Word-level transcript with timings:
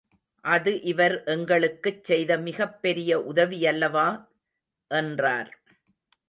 அது 0.45 0.81
இவர் 0.81 1.23
எங்களுக்குச் 1.25 2.03
செய்த 2.03 2.37
மிகப் 2.37 2.81
பெரிய 2.81 3.19
உதவியல்லவா? 3.33 4.07
என்றார். 4.91 5.51